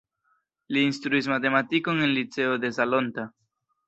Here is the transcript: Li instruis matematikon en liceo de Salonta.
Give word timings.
Li 0.77 0.81
instruis 0.91 1.29
matematikon 1.33 2.01
en 2.05 2.13
liceo 2.15 2.57
de 2.65 2.73
Salonta. 2.79 3.27